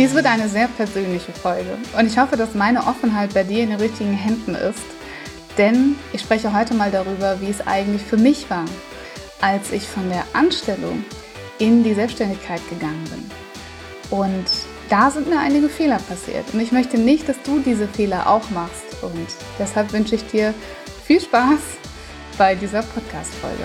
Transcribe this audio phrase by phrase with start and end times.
[0.00, 3.68] Dies wird eine sehr persönliche Folge und ich hoffe, dass meine Offenheit bei dir in
[3.68, 4.80] den richtigen Händen ist,
[5.58, 8.64] denn ich spreche heute mal darüber, wie es eigentlich für mich war,
[9.42, 11.04] als ich von der Anstellung
[11.58, 14.18] in die Selbstständigkeit gegangen bin.
[14.18, 14.46] Und
[14.88, 18.48] da sind mir einige Fehler passiert und ich möchte nicht, dass du diese Fehler auch
[18.48, 19.26] machst und
[19.58, 20.54] deshalb wünsche ich dir
[21.04, 21.60] viel Spaß
[22.38, 23.64] bei dieser Podcast-Folge.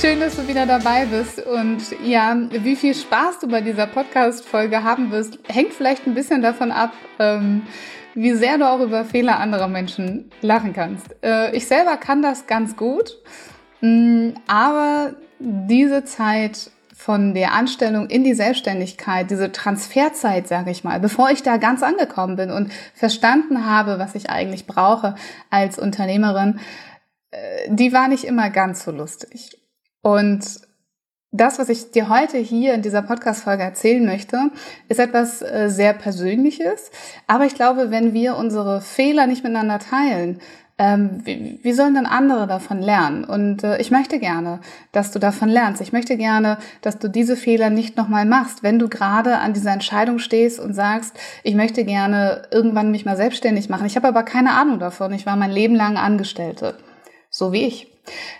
[0.00, 1.44] Schön, dass du wieder dabei bist.
[1.44, 6.40] Und ja, wie viel Spaß du bei dieser Podcast-Folge haben wirst, hängt vielleicht ein bisschen
[6.40, 7.62] davon ab, ähm,
[8.14, 11.16] wie sehr du auch über Fehler anderer Menschen lachen kannst.
[11.24, 13.16] Äh, ich selber kann das ganz gut,
[13.80, 20.84] mh, mm, aber diese Zeit von der Anstellung in die Selbstständigkeit, diese Transferzeit, sage ich
[20.84, 25.16] mal, bevor ich da ganz angekommen bin und verstanden habe, was ich eigentlich brauche
[25.50, 26.60] als Unternehmerin,
[27.32, 29.57] äh, die war nicht immer ganz so lustig.
[30.02, 30.60] Und
[31.30, 34.50] das, was ich dir heute hier in dieser Podcast-Folge erzählen möchte,
[34.88, 36.90] ist etwas äh, sehr Persönliches.
[37.26, 40.40] Aber ich glaube, wenn wir unsere Fehler nicht miteinander teilen,
[40.78, 43.24] ähm, wie, wie sollen dann andere davon lernen?
[43.24, 44.60] Und äh, ich möchte gerne,
[44.92, 45.82] dass du davon lernst.
[45.82, 49.72] Ich möchte gerne, dass du diese Fehler nicht nochmal machst, wenn du gerade an dieser
[49.72, 53.86] Entscheidung stehst und sagst, ich möchte gerne irgendwann mich mal selbstständig machen.
[53.86, 55.12] Ich habe aber keine Ahnung davon.
[55.12, 56.76] Ich war mein Leben lang Angestellte.
[57.38, 57.86] So wie ich.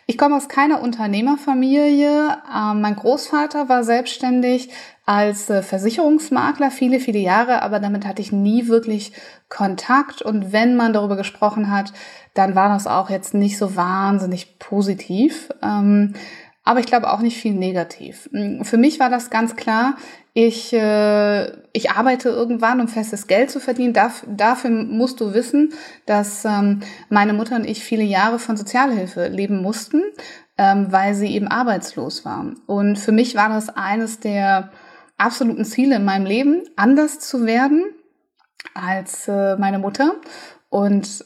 [0.06, 2.36] Ich komme aus keiner Unternehmerfamilie.
[2.52, 4.70] Ähm, mein Großvater war selbstständig
[5.06, 9.12] als äh, Versicherungsmakler viele, viele Jahre, aber damit hatte ich nie wirklich
[9.48, 10.20] Kontakt.
[10.20, 11.92] Und wenn man darüber gesprochen hat,
[12.34, 15.48] dann war das auch jetzt nicht so wahnsinnig positiv.
[15.62, 16.14] Ähm,
[16.64, 18.28] aber ich glaube auch nicht viel negativ.
[18.32, 19.94] Hm, für mich war das ganz klar,
[20.41, 23.93] ich, äh, ich arbeite irgendwann, um festes Geld zu verdienen.
[23.93, 25.72] Darf, dafür musst du wissen,
[26.06, 26.78] dass ähm,
[27.09, 30.00] meine Mutter und ich viele Jahre von Sozialhilfe leben mussten,
[30.56, 32.53] ähm, weil sie eben arbeitslos war.
[32.66, 34.71] Und für mich war das eines der
[35.16, 37.87] absoluten Ziele in meinem Leben, anders zu werden
[38.75, 40.15] als äh, meine Mutter.
[40.69, 41.25] Und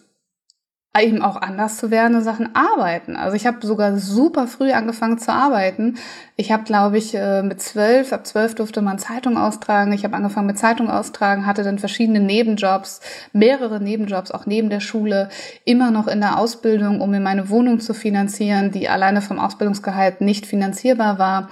[1.01, 3.17] eben auch anders zu werden in Sachen Arbeiten.
[3.17, 5.97] Also ich habe sogar super früh angefangen zu arbeiten.
[6.37, 9.95] Ich habe, glaube ich, äh, mit zwölf, ab zwölf durfte man Zeitung austragen.
[9.95, 13.01] Ich habe angefangen mit Zeitung austragen, hatte dann verschiedene Nebenjobs,
[13.33, 15.31] mehrere Nebenjobs, auch neben der Schule,
[15.65, 20.21] immer noch in der Ausbildung, um mir meine Wohnung zu finanzieren, die alleine vom Ausbildungsgehalt
[20.21, 21.49] nicht finanzierbar war.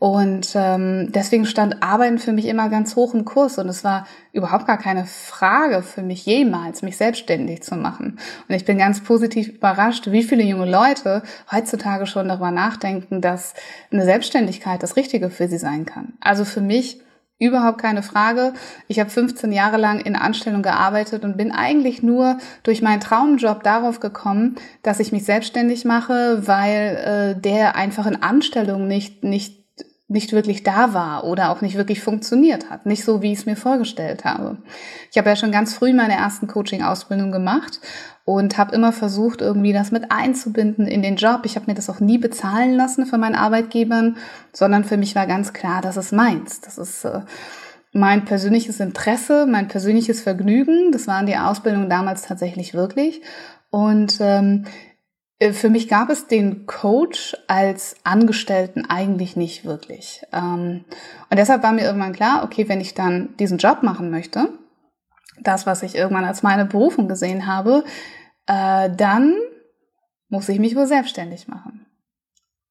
[0.00, 4.06] Und ähm, deswegen stand Arbeiten für mich immer ganz hoch im Kurs und es war
[4.32, 8.18] überhaupt gar keine Frage für mich jemals, mich selbstständig zu machen.
[8.48, 11.22] Und ich bin ganz positiv überrascht, wie viele junge Leute
[11.52, 13.52] heutzutage schon darüber nachdenken, dass
[13.92, 16.14] eine Selbstständigkeit das Richtige für sie sein kann.
[16.20, 17.02] Also für mich
[17.42, 18.52] Überhaupt keine Frage.
[18.86, 23.62] Ich habe 15 Jahre lang in Anstellung gearbeitet und bin eigentlich nur durch meinen Traumjob
[23.62, 29.59] darauf gekommen, dass ich mich selbstständig mache, weil äh, der einfach in Anstellung nicht, nicht
[30.10, 32.84] nicht wirklich da war oder auch nicht wirklich funktioniert hat.
[32.84, 34.58] Nicht so, wie ich es mir vorgestellt habe.
[35.10, 37.80] Ich habe ja schon ganz früh meine ersten Coaching-Ausbildung gemacht
[38.24, 41.42] und habe immer versucht, irgendwie das mit einzubinden in den Job.
[41.44, 44.16] Ich habe mir das auch nie bezahlen lassen von meinen Arbeitgebern,
[44.52, 46.60] sondern für mich war ganz klar, das ist meins.
[46.60, 47.20] Das ist äh,
[47.92, 50.90] mein persönliches Interesse, mein persönliches Vergnügen.
[50.90, 53.22] Das waren die Ausbildungen damals tatsächlich wirklich.
[53.70, 54.89] Und ähm, äh,
[55.40, 60.22] für mich gab es den Coach als Angestellten eigentlich nicht wirklich.
[60.32, 60.84] Ähm,
[61.30, 64.48] und deshalb war mir irgendwann klar, okay, wenn ich dann diesen Job machen möchte,
[65.40, 67.84] das, was ich irgendwann als meine Berufung gesehen habe,
[68.46, 69.34] äh, dann
[70.28, 71.86] muss ich mich wohl selbstständig machen.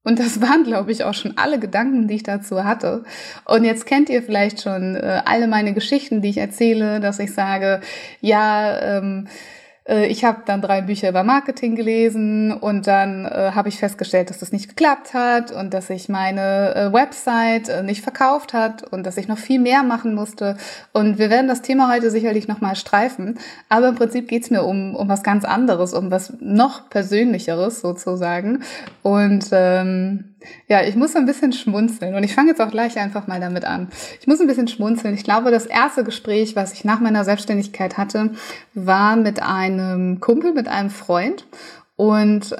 [0.04, 3.04] Und das waren, glaube ich, auch schon alle Gedanken, die ich dazu hatte.
[3.46, 7.34] Und jetzt kennt ihr vielleicht schon äh, alle meine Geschichten, die ich erzähle, dass ich
[7.34, 7.82] sage,
[8.22, 9.59] ja, ähm, äh,
[9.90, 14.38] ich habe dann drei Bücher über Marketing gelesen und dann äh, habe ich festgestellt, dass
[14.38, 19.06] das nicht geklappt hat und dass ich meine äh, Website äh, nicht verkauft hat und
[19.06, 20.58] dass ich noch viel mehr machen musste.
[20.94, 23.40] Und wir werden das Thema heute sicherlich nochmal streifen.
[23.68, 28.64] Aber im Prinzip geht's mir um, um was ganz anderes, um was noch Persönlicheres sozusagen.
[29.02, 30.29] Und ähm,
[30.68, 33.66] ja, ich muss ein bisschen schmunzeln und ich fange jetzt auch gleich einfach mal damit
[33.66, 33.90] an.
[34.20, 35.14] Ich muss ein bisschen schmunzeln.
[35.14, 38.32] Ich glaube, das erste Gespräch, was ich nach meiner Selbstständigkeit hatte,
[38.74, 41.46] war mit einem Kumpel, mit einem Freund.
[41.96, 42.56] Und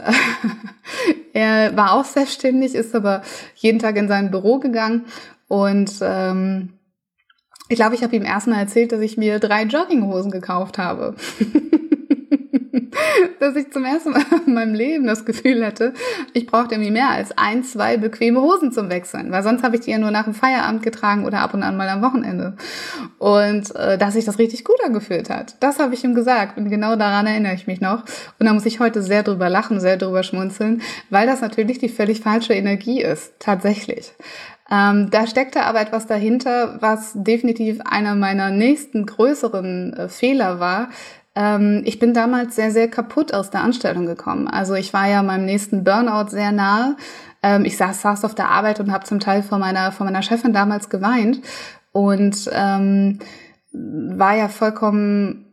[1.34, 3.22] er war auch selbstständig, ist aber
[3.56, 5.06] jeden Tag in sein Büro gegangen
[5.50, 6.74] und ähm,
[7.70, 11.16] ich glaube, ich habe ihm erstmal erzählt, dass ich mir drei Jogginghosen gekauft habe.
[13.40, 15.94] dass ich zum ersten Mal in meinem Leben das Gefühl hatte,
[16.34, 19.82] ich brauchte irgendwie mehr als ein, zwei bequeme Hosen zum Wechseln, weil sonst habe ich
[19.82, 22.56] die ja nur nach dem Feierabend getragen oder ab und an mal am Wochenende.
[23.18, 26.70] Und äh, dass sich das richtig gut angefühlt hat, das habe ich ihm gesagt und
[26.70, 28.04] genau daran erinnere ich mich noch.
[28.40, 31.90] Und da muss ich heute sehr drüber lachen, sehr drüber schmunzeln, weil das natürlich die
[31.90, 34.14] völlig falsche Energie ist, tatsächlich.
[34.72, 40.90] Ähm, da steckte aber etwas dahinter, was definitiv einer meiner nächsten größeren äh, Fehler war,
[41.36, 44.48] ähm, ich bin damals sehr, sehr kaputt aus der Anstellung gekommen.
[44.48, 46.96] Also ich war ja meinem nächsten Burnout sehr nahe.
[47.42, 50.22] Ähm, ich saß, saß auf der Arbeit und habe zum Teil vor meiner, vor meiner
[50.22, 51.42] Chefin damals geweint
[51.92, 53.20] und ähm,
[53.72, 55.46] war ja vollkommen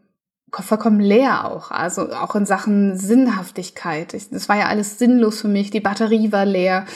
[0.59, 4.15] vollkommen leer auch, also auch in Sachen Sinnhaftigkeit.
[4.15, 5.71] Ich, das war ja alles sinnlos für mich.
[5.71, 6.87] Die Batterie war leer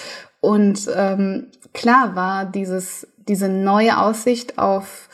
[0.41, 5.09] und ähm, klar war dieses diese neue Aussicht auf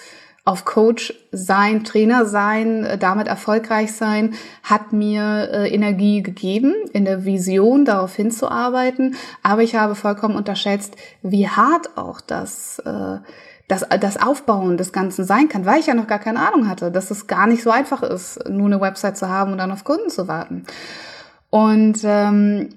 [0.47, 7.05] auf Coach sein, Trainer sein, äh, damit erfolgreich sein, hat mir äh, Energie gegeben, in
[7.05, 9.17] der Vision darauf hinzuarbeiten.
[9.43, 13.19] Aber ich habe vollkommen unterschätzt, wie hart auch das, äh,
[13.67, 16.93] das, das Aufbauen des Ganzen sein kann, weil ich ja noch gar keine Ahnung hatte,
[16.93, 19.83] dass es gar nicht so einfach ist, nur eine Website zu haben und dann auf
[19.83, 20.65] Kunden zu warten.
[21.51, 22.69] Und ähm,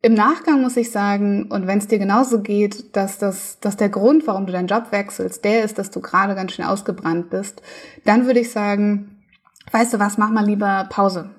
[0.00, 3.88] im Nachgang muss ich sagen, und wenn es dir genauso geht, dass, das, dass der
[3.88, 7.62] Grund, warum du deinen Job wechselst, der ist, dass du gerade ganz schön ausgebrannt bist,
[8.04, 9.24] dann würde ich sagen,
[9.72, 11.30] weißt du was, mach mal lieber Pause.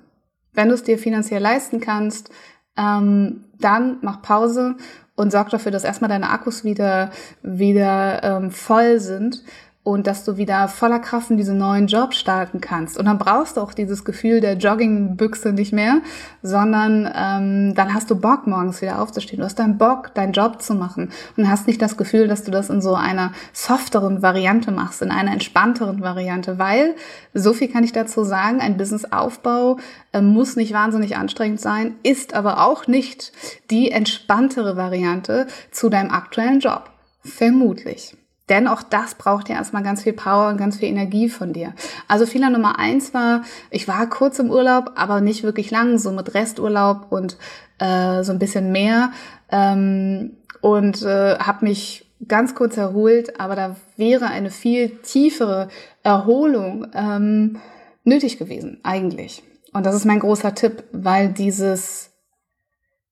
[0.52, 2.32] Wenn du es dir finanziell leisten kannst,
[2.76, 4.76] ähm, dann mach Pause
[5.16, 7.12] und sorg dafür, dass erstmal deine Akkus wieder,
[7.42, 9.44] wieder ähm, voll sind
[9.84, 12.98] und dass du wieder voller Kraft in diesen neuen Job starten kannst.
[12.98, 16.02] Und dann brauchst du auch dieses Gefühl der Joggingbüchse nicht mehr,
[16.44, 19.40] sondern ähm, dann hast du Bock, morgens wieder aufzustehen.
[19.40, 22.52] Du hast dann Bock, deinen Job zu machen und hast nicht das Gefühl, dass du
[22.52, 26.96] das in so einer softeren Variante machst, in einer entspannteren Variante, weil,
[27.34, 29.78] so viel kann ich dazu sagen, ein Businessaufbau
[30.12, 33.32] äh, muss nicht wahnsinnig anstrengend sein, ist aber auch nicht
[33.72, 36.92] die entspanntere Variante zu deinem aktuellen Job.
[37.24, 38.19] Vermutlich.
[38.50, 41.74] Denn auch das braucht ja erstmal ganz viel Power und ganz viel Energie von dir.
[42.08, 46.12] Also Fehler Nummer eins war, ich war kurz im Urlaub, aber nicht wirklich lang, so
[46.12, 47.38] mit Resturlaub und
[47.78, 49.12] äh, so ein bisschen mehr.
[49.52, 55.70] Ähm, und äh, habe mich ganz kurz erholt, aber da wäre eine viel tiefere
[56.04, 57.60] Erholung ähm,
[58.04, 59.44] nötig gewesen, eigentlich.
[59.74, 62.12] Und das ist mein großer Tipp, weil dieses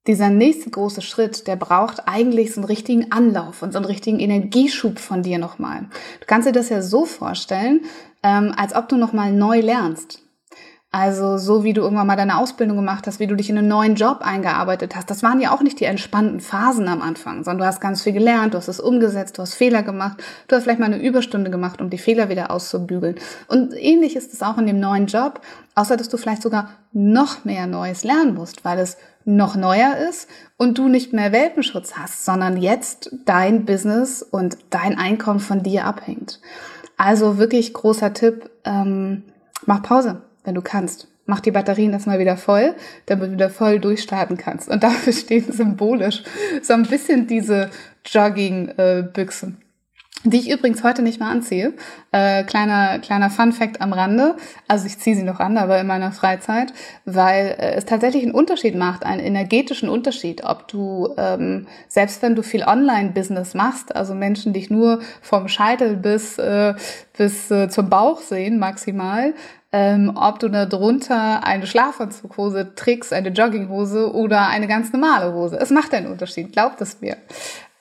[0.08, 4.20] dieser nächste große Schritt, der braucht eigentlich so einen richtigen Anlauf und so einen richtigen
[4.20, 5.88] Energieschub von dir nochmal.
[6.20, 7.82] Du kannst dir das ja so vorstellen,
[8.24, 10.22] ähm, als ob du nochmal neu lernst.
[10.90, 13.68] Also so wie du irgendwann mal deine Ausbildung gemacht hast, wie du dich in einen
[13.68, 15.10] neuen Job eingearbeitet hast.
[15.12, 18.14] Das waren ja auch nicht die entspannten Phasen am Anfang, sondern du hast ganz viel
[18.14, 21.52] gelernt, du hast es umgesetzt, du hast Fehler gemacht, du hast vielleicht mal eine Überstunde
[21.52, 23.16] gemacht, um die Fehler wieder auszubügeln.
[23.50, 25.42] Und ähnlich ist es auch in dem neuen Job,
[25.76, 30.30] außer dass du vielleicht sogar noch mehr Neues lernen musst, weil es noch neuer ist
[30.56, 35.86] und du nicht mehr Welpenschutz hast, sondern jetzt dein Business und dein Einkommen von dir
[35.86, 36.40] abhängt.
[36.96, 39.24] Also wirklich großer Tipp, ähm,
[39.66, 41.10] mach Pause, wenn du kannst.
[41.26, 42.74] Mach die Batterien erstmal wieder voll,
[43.06, 44.70] damit du wieder voll durchstarten kannst.
[44.70, 46.24] Und dafür stehen symbolisch
[46.62, 47.70] so ein bisschen diese
[48.06, 49.58] Jogging-Büchsen.
[50.24, 51.74] Die ich übrigens heute nicht mehr anziehe.
[52.12, 54.36] Äh, kleiner, kleiner Fun Fact am Rande.
[54.68, 56.74] Also ich ziehe sie noch an, aber in meiner Freizeit,
[57.06, 62.36] weil äh, es tatsächlich einen Unterschied macht, einen energetischen Unterschied, ob du, ähm, selbst wenn
[62.36, 66.74] du viel Online-Business machst, also Menschen dich nur vom Scheitel bis, äh,
[67.16, 69.34] bis äh, zum Bauch sehen maximal,
[69.72, 75.60] ähm, ob du da drunter eine Schlafanzughose trägst, eine Jogginghose oder eine ganz normale Hose.
[75.60, 77.18] Es macht einen Unterschied, glaubt es mir.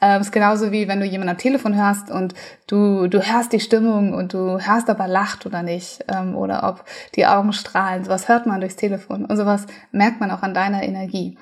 [0.00, 2.34] Ähm, ist genauso wie wenn du jemanden am Telefon hörst und
[2.66, 6.68] du, du hörst die Stimmung und du hörst, ob er lacht oder nicht ähm, oder
[6.68, 6.84] ob
[7.14, 8.04] die Augen strahlen.
[8.04, 11.38] Sowas hört man durchs Telefon und sowas merkt man auch an deiner Energie.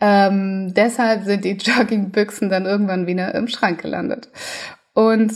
[0.00, 4.28] Ähm, deshalb sind die Joggingbüchsen dann irgendwann wieder im Schrank gelandet.
[4.92, 5.32] Und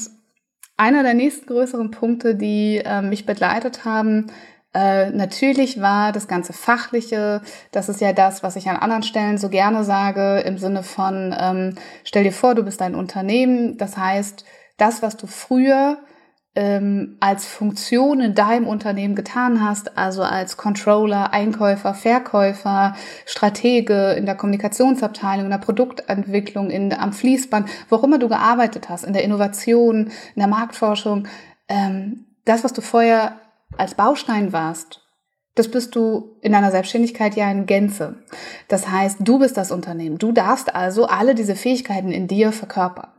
[0.76, 4.26] einer der nächsten größeren Punkte, die äh, mich begleitet haben,
[4.78, 7.42] äh, natürlich war das ganze Fachliche,
[7.72, 11.34] das ist ja das, was ich an anderen Stellen so gerne sage, im Sinne von,
[11.36, 14.44] ähm, stell dir vor, du bist ein Unternehmen, das heißt,
[14.76, 15.98] das, was du früher
[16.54, 22.94] ähm, als Funktion in deinem Unternehmen getan hast, also als Controller, Einkäufer, Verkäufer,
[23.26, 28.88] Stratege in der Kommunikationsabteilung, in der Produktentwicklung, in, am Fließband, wo auch immer du gearbeitet
[28.88, 31.26] hast, in der Innovation, in der Marktforschung,
[31.68, 33.40] ähm, das, was du vorher
[33.76, 35.02] als Baustein warst,
[35.58, 38.22] das bist du in deiner Selbstständigkeit ja in Gänze.
[38.68, 40.18] Das heißt, du bist das Unternehmen.
[40.18, 43.10] Du darfst also alle diese Fähigkeiten in dir verkörpern.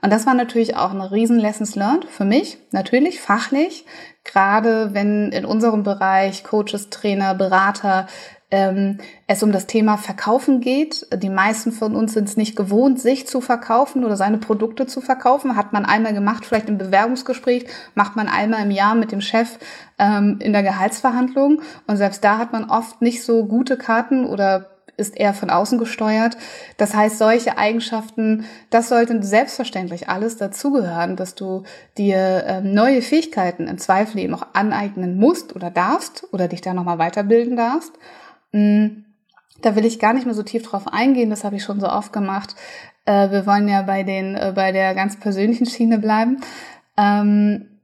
[0.00, 3.84] Und das war natürlich auch eine riesen Lessons learned für mich, natürlich fachlich,
[4.22, 8.06] gerade wenn in unserem Bereich Coaches, Trainer, Berater
[8.50, 11.06] ähm, es um das Thema Verkaufen geht.
[11.22, 15.00] Die meisten von uns sind es nicht gewohnt, sich zu verkaufen oder seine Produkte zu
[15.00, 15.56] verkaufen.
[15.56, 19.58] Hat man einmal gemacht, vielleicht im Bewerbungsgespräch, macht man einmal im Jahr mit dem Chef
[19.98, 21.60] ähm, in der Gehaltsverhandlung.
[21.86, 25.78] Und selbst da hat man oft nicht so gute Karten oder ist eher von außen
[25.78, 26.36] gesteuert.
[26.76, 31.62] Das heißt, solche Eigenschaften, das sollte selbstverständlich alles dazugehören, dass du
[31.96, 36.74] dir ähm, neue Fähigkeiten im Zweifel eben auch aneignen musst oder darfst oder dich da
[36.74, 37.92] nochmal weiterbilden darfst.
[38.52, 39.04] Mm,
[39.60, 41.88] da will ich gar nicht mehr so tief drauf eingehen, das habe ich schon so
[41.88, 42.54] oft gemacht.
[43.04, 46.40] Äh, wir wollen ja bei, den, äh, bei der ganz persönlichen Schiene bleiben.
[46.96, 47.80] Ähm,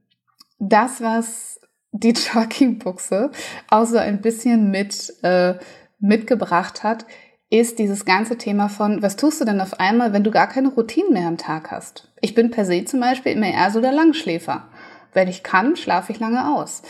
[0.58, 1.60] das, was
[1.92, 3.30] die Joggingbuchse
[3.68, 5.54] auch so ein bisschen mit, äh,
[5.98, 7.06] mitgebracht hat,
[7.50, 10.68] ist dieses ganze Thema von, was tust du denn auf einmal, wenn du gar keine
[10.68, 12.12] Routine mehr am Tag hast?
[12.20, 14.68] Ich bin per se zum Beispiel immer eher so der Langschläfer.
[15.12, 16.82] Wenn ich kann, schlafe ich lange aus.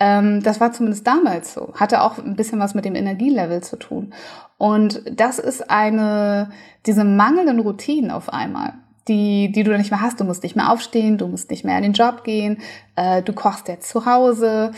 [0.00, 1.72] Ähm, das war zumindest damals so.
[1.74, 4.12] Hatte auch ein bisschen was mit dem Energielevel zu tun.
[4.58, 6.50] Und das ist eine,
[6.86, 8.74] diese mangelnden Routinen auf einmal
[9.08, 10.20] die, die du nicht mehr hast.
[10.20, 12.58] Du musst nicht mehr aufstehen, du musst nicht mehr in den Job gehen,
[12.96, 14.72] äh, du kochst jetzt zu Hause.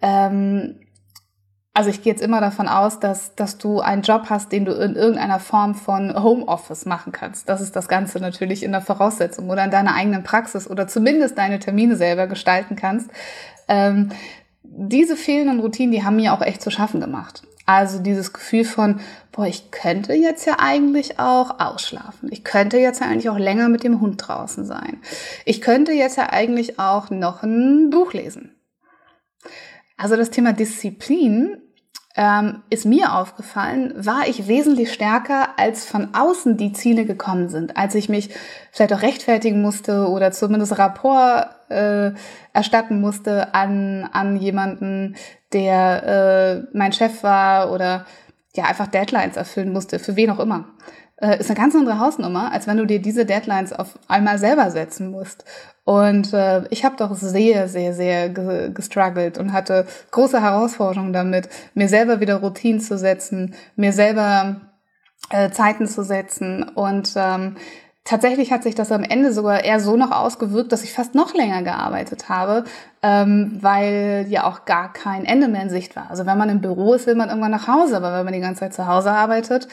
[0.00, 0.80] Ähm,
[1.74, 4.72] also ich gehe jetzt immer davon aus, dass, dass du einen Job hast, den du
[4.72, 7.48] in irgendeiner Form von Homeoffice machen kannst.
[7.48, 11.36] Das ist das Ganze natürlich in der Voraussetzung oder in deiner eigenen Praxis oder zumindest
[11.36, 13.10] deine Termine selber gestalten kannst.
[13.66, 14.10] Ähm,
[14.64, 17.42] diese fehlenden Routinen, die haben mir auch echt zu schaffen gemacht.
[17.66, 19.00] Also dieses Gefühl von,
[19.32, 22.28] boah, ich könnte jetzt ja eigentlich auch ausschlafen.
[22.30, 24.98] Ich könnte jetzt ja eigentlich auch länger mit dem Hund draußen sein.
[25.46, 28.54] Ich könnte jetzt ja eigentlich auch noch ein Buch lesen.
[29.96, 31.62] Also das Thema Disziplin
[32.16, 37.76] ähm, ist mir aufgefallen, war ich wesentlich stärker, als von außen die Ziele gekommen sind,
[37.76, 38.30] als ich mich
[38.72, 42.12] vielleicht auch rechtfertigen musste oder zumindest Rapport äh,
[42.52, 45.16] erstatten musste an, an jemanden,
[45.52, 48.06] der äh, mein Chef war oder
[48.54, 50.66] ja einfach Deadlines erfüllen musste, für wen auch immer
[51.24, 54.70] äh, ist eine ganz andere Hausnummer, als wenn du dir diese Deadlines auf einmal selber
[54.70, 55.44] setzen musst.
[55.84, 61.88] Und äh, ich habe doch sehr, sehr, sehr gestruggelt und hatte große Herausforderungen damit, mir
[61.88, 64.60] selber wieder Routinen zu setzen, mir selber
[65.30, 67.56] äh, Zeiten zu setzen und ähm,
[68.06, 71.32] Tatsächlich hat sich das am Ende sogar eher so noch ausgewirkt, dass ich fast noch
[71.32, 72.64] länger gearbeitet habe,
[73.02, 76.10] ähm, weil ja auch gar kein Ende mehr in Sicht war.
[76.10, 78.40] Also wenn man im Büro ist, will man irgendwann nach Hause, aber wenn man die
[78.40, 79.68] ganze Zeit zu Hause arbeitet,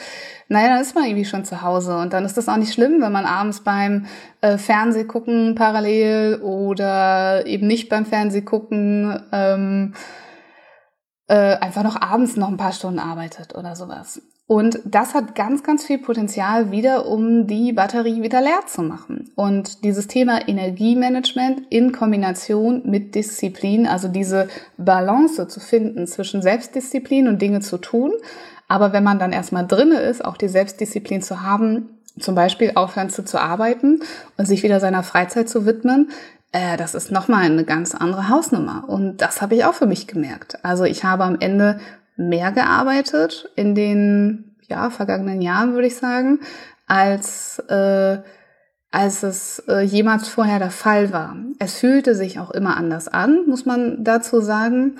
[0.48, 1.98] naja, dann ist man irgendwie schon zu Hause.
[1.98, 4.06] Und dann ist das auch nicht schlimm, wenn man abends beim
[4.40, 9.92] äh, Fernseh gucken parallel oder eben nicht beim Fernseh gucken ähm,
[11.28, 14.22] äh, einfach noch abends noch ein paar Stunden arbeitet oder sowas.
[14.52, 19.30] Und das hat ganz, ganz viel Potenzial wieder, um die Batterie wieder leer zu machen.
[19.34, 27.28] Und dieses Thema Energiemanagement in Kombination mit Disziplin, also diese Balance zu finden zwischen Selbstdisziplin
[27.28, 28.12] und Dinge zu tun.
[28.68, 31.88] Aber wenn man dann erstmal drinne ist, auch die Selbstdisziplin zu haben,
[32.20, 34.00] zum Beispiel aufhören zu, zu arbeiten
[34.36, 36.10] und sich wieder seiner Freizeit zu widmen,
[36.52, 38.84] äh, das ist nochmal eine ganz andere Hausnummer.
[38.86, 40.62] Und das habe ich auch für mich gemerkt.
[40.62, 41.80] Also ich habe am Ende
[42.16, 46.40] mehr gearbeitet in den ja, vergangenen Jahren, würde ich sagen,
[46.86, 48.18] als, äh,
[48.90, 51.36] als es äh, jemals vorher der Fall war.
[51.58, 54.98] Es fühlte sich auch immer anders an, muss man dazu sagen.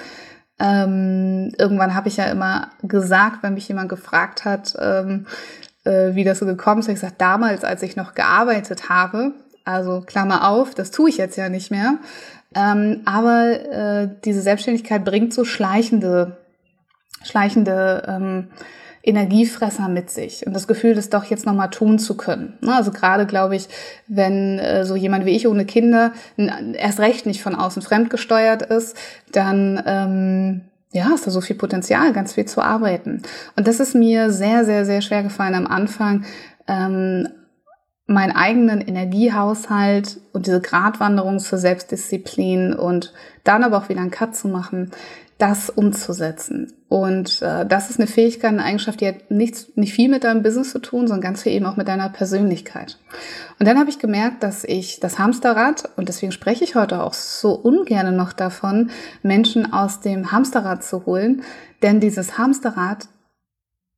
[0.59, 5.27] Ähm, irgendwann habe ich ja immer gesagt, wenn mich jemand gefragt hat, ähm,
[5.85, 9.33] äh, wie das so gekommen ist, habe ich gesagt, damals, als ich noch gearbeitet habe,
[9.65, 11.99] also Klammer auf, das tue ich jetzt ja nicht mehr,
[12.55, 16.37] ähm, aber äh, diese Selbstständigkeit bringt so schleichende
[17.25, 18.49] schleichende ähm,
[19.05, 22.57] Energiefresser mit sich und das Gefühl, das doch jetzt nochmal tun zu können.
[22.61, 23.69] Ne, also gerade glaube ich,
[24.07, 28.97] wenn äh, so jemand wie ich ohne Kinder erst recht nicht von außen fremdgesteuert ist,
[29.33, 30.61] dann ähm,
[30.93, 33.23] ja, ist da so viel Potenzial, ganz viel zu arbeiten.
[33.57, 36.25] Und das ist mir sehr, sehr, sehr schwer gefallen am Anfang,
[36.69, 37.29] ähm,
[38.07, 43.13] meinen eigenen Energiehaushalt und diese Gratwanderung zur Selbstdisziplin und
[43.43, 44.91] dann aber auch wieder einen Cut zu machen,
[45.39, 46.73] das umzusetzen.
[46.89, 50.43] Und äh, das ist eine Fähigkeit, eine Eigenschaft, die hat nichts, nicht viel mit deinem
[50.43, 52.99] Business zu tun, sondern ganz viel eben auch mit deiner Persönlichkeit.
[53.59, 57.15] Und dann habe ich gemerkt, dass ich das Hamsterrad, und deswegen spreche ich heute auch
[57.15, 58.91] so ungern noch davon,
[59.23, 61.43] Menschen aus dem Hamsterrad zu holen,
[61.83, 63.09] denn dieses Hamsterrad,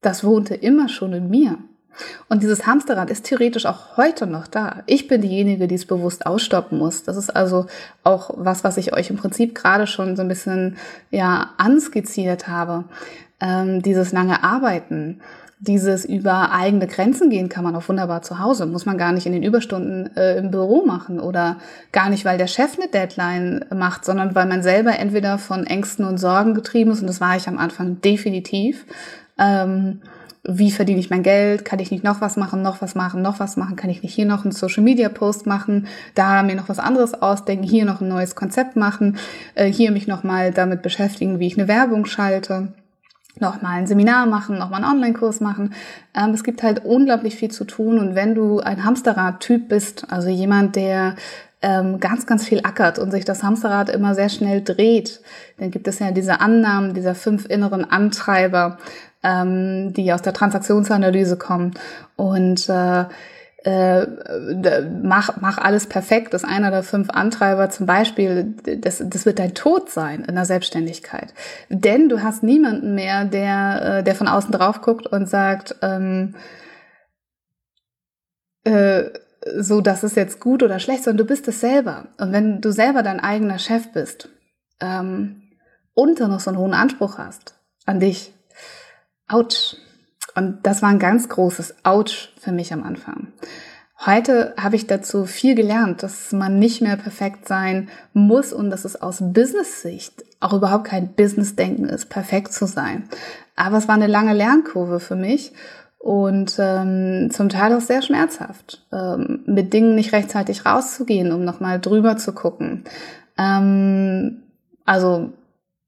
[0.00, 1.58] das wohnte immer schon in mir.
[2.28, 4.82] Und dieses Hamsterrad ist theoretisch auch heute noch da.
[4.86, 7.02] Ich bin diejenige, die es bewusst ausstoppen muss.
[7.04, 7.66] Das ist also
[8.02, 10.76] auch was, was ich euch im Prinzip gerade schon so ein bisschen
[11.10, 12.84] ja anskizziert habe.
[13.40, 15.20] Ähm, dieses lange Arbeiten,
[15.66, 18.66] dieses über eigene Grenzen gehen kann man auch wunderbar zu Hause.
[18.66, 21.56] Muss man gar nicht in den Überstunden äh, im Büro machen oder
[21.92, 26.04] gar nicht, weil der Chef eine Deadline macht, sondern weil man selber entweder von Ängsten
[26.04, 27.00] und Sorgen getrieben ist.
[27.00, 28.84] Und das war ich am Anfang definitiv.
[29.38, 30.00] Ähm,
[30.46, 31.64] wie verdiene ich mein Geld?
[31.64, 33.76] Kann ich nicht noch was machen, noch was machen, noch was machen?
[33.76, 35.86] Kann ich nicht hier noch einen Social Media Post machen?
[36.14, 39.16] Da mir noch was anderes ausdenken, hier noch ein neues Konzept machen,
[39.54, 42.68] äh, hier mich nochmal damit beschäftigen, wie ich eine Werbung schalte
[43.40, 45.74] nochmal ein Seminar machen, nochmal einen Online-Kurs machen.
[46.14, 47.98] Ähm, es gibt halt unglaublich viel zu tun.
[47.98, 51.16] Und wenn du ein Hamsterrad-Typ bist, also jemand, der
[51.64, 55.22] ähm, ganz, ganz viel ackert und sich das Hamsterrad immer sehr schnell dreht,
[55.58, 58.76] dann gibt es ja diese Annahmen dieser fünf inneren Antreiber,
[59.22, 61.72] ähm, die aus der Transaktionsanalyse kommen.
[62.16, 63.06] Und äh,
[63.64, 64.06] äh,
[65.02, 69.54] mach, mach alles perfekt, ist einer der fünf Antreiber zum Beispiel, das, das wird dein
[69.54, 71.32] Tod sein in der Selbstständigkeit.
[71.70, 76.34] Denn du hast niemanden mehr, der, äh, der von außen drauf guckt und sagt, ähm,
[78.64, 79.04] äh,
[79.58, 82.08] so, das ist jetzt gut oder schlecht, sondern du bist es selber.
[82.18, 84.28] Und wenn du selber dein eigener Chef bist
[84.80, 85.42] ähm,
[85.92, 87.54] und dann noch so einen hohen Anspruch hast
[87.86, 88.32] an dich,
[89.28, 89.76] ouch,
[90.34, 93.32] und das war ein ganz großes Ouch für mich am Anfang.
[94.04, 98.84] Heute habe ich dazu viel gelernt, dass man nicht mehr perfekt sein muss und dass
[98.84, 103.08] es aus Business-Sicht auch überhaupt kein Business-Denken ist, perfekt zu sein.
[103.56, 105.52] Aber es war eine lange Lernkurve für mich
[106.04, 111.80] und ähm, zum Teil auch sehr schmerzhaft, ähm, mit Dingen nicht rechtzeitig rauszugehen, um nochmal
[111.80, 112.84] drüber zu gucken.
[113.38, 114.42] Ähm,
[114.84, 115.32] also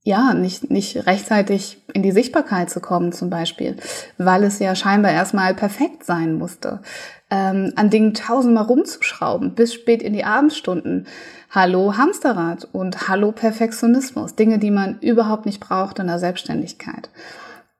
[0.04, 3.76] ja, nicht, nicht rechtzeitig in die Sichtbarkeit zu kommen zum Beispiel,
[4.16, 6.80] weil es ja scheinbar erstmal perfekt sein musste.
[7.28, 11.06] Ähm, an Dingen tausendmal rumzuschrauben, bis spät in die Abendstunden.
[11.50, 14.34] Hallo Hamsterrad und Hallo Perfektionismus.
[14.34, 17.10] Dinge, die man überhaupt nicht braucht in der Selbstständigkeit.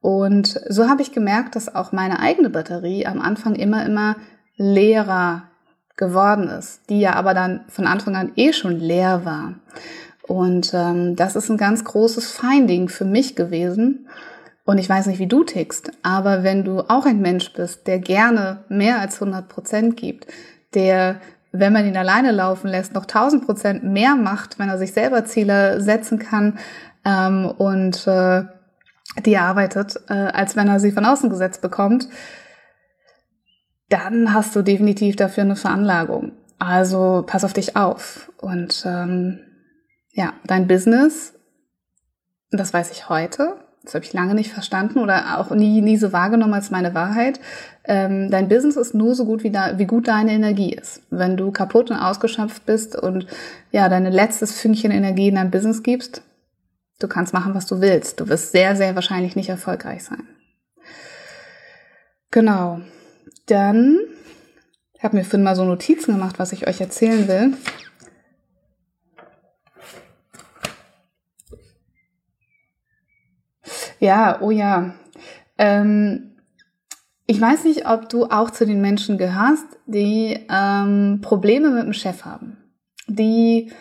[0.06, 4.14] Und so habe ich gemerkt, dass auch meine eigene Batterie am Anfang immer, immer
[4.56, 5.42] leerer
[5.96, 9.54] geworden ist, die ja aber dann von Anfang an eh schon leer war.
[10.23, 14.06] Und ähm, das ist ein ganz großes Finding für mich gewesen.
[14.64, 17.99] Und ich weiß nicht, wie du tickst, aber wenn du auch ein Mensch bist, der
[17.99, 20.28] gerne mehr als 100 Prozent gibt,
[20.75, 21.16] der,
[21.50, 25.25] wenn man ihn alleine laufen lässt, noch 1000 Prozent mehr macht, wenn er sich selber
[25.25, 26.60] Ziele setzen kann
[27.04, 28.45] ähm, und äh,
[29.25, 32.09] die arbeitet, äh, als wenn er sie von außen gesetzt bekommt,
[33.89, 36.33] dann hast du definitiv dafür eine Veranlagung.
[36.59, 39.41] Also pass auf dich auf und ähm,
[40.13, 41.35] ja, dein Business,
[42.50, 46.13] das weiß ich heute, das habe ich lange nicht verstanden oder auch nie, nie so
[46.13, 47.39] wahrgenommen als meine Wahrheit.
[47.85, 51.02] Ähm, dein Business ist nur so gut, wie, da, wie gut deine Energie ist.
[51.11, 53.29] Wenn du kaputt und ausgeschöpft bist und
[53.71, 56.23] ja, deine letztes Fünkchen Energie in dein Business gibst,
[56.99, 58.21] du kannst machen, was du willst.
[58.21, 60.28] Du wirst sehr, sehr wahrscheinlich nicht erfolgreich sein.
[62.30, 62.80] Genau.
[63.47, 63.99] Dann
[65.06, 67.56] habe mir Finn mal so Notizen gemacht, was ich euch erzählen will.
[73.99, 74.95] Ja, oh ja.
[75.59, 76.37] Ähm,
[77.26, 81.93] ich weiß nicht, ob du auch zu den Menschen gehörst, die ähm, Probleme mit dem
[81.93, 82.59] Chef haben,
[83.06, 83.73] die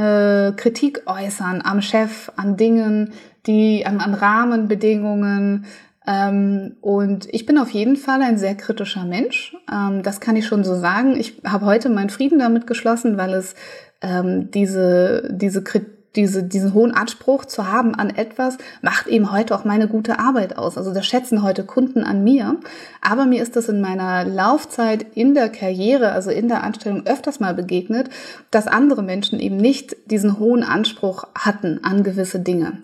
[0.00, 3.12] äh, Kritik äußern am Chef, an Dingen,
[3.46, 5.66] die an, an Rahmenbedingungen.
[6.06, 9.54] Ähm, und ich bin auf jeden Fall ein sehr kritischer Mensch.
[9.70, 11.16] Ähm, das kann ich schon so sagen.
[11.16, 13.54] Ich habe heute meinen Frieden damit geschlossen, weil es
[14.02, 19.54] ähm, diese, diese Kritik diese, diesen hohen Anspruch zu haben an etwas, macht eben heute
[19.54, 20.76] auch meine gute Arbeit aus.
[20.76, 22.56] Also das schätzen heute Kunden an mir.
[23.00, 27.38] Aber mir ist das in meiner Laufzeit in der Karriere, also in der Anstellung öfters
[27.38, 28.10] mal begegnet,
[28.50, 32.78] dass andere Menschen eben nicht diesen hohen Anspruch hatten an gewisse Dinge.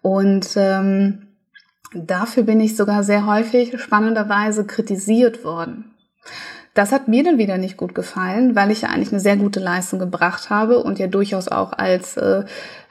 [0.00, 1.26] Und ähm,
[1.94, 5.94] dafür bin ich sogar sehr häufig spannenderweise kritisiert worden.
[6.78, 9.58] Das hat mir dann wieder nicht gut gefallen, weil ich ja eigentlich eine sehr gute
[9.58, 12.44] Leistung gebracht habe und ja durchaus auch als äh,